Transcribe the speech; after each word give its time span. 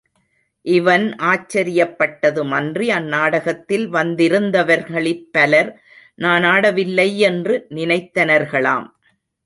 இவன் 0.65 1.05
ஆச்சரியப்பட்டதுமன்றி, 1.19 2.87
அந்நாடகத்தில் 2.89 3.85
வந்திருந்தவர்களிற் 3.93 5.23
பலர், 5.31 5.71
நான் 6.15 6.43
ஆடவில்லை 6.43 7.07
யென்று 7.21 7.67
நினைத்தனர்களாம். 7.69 8.87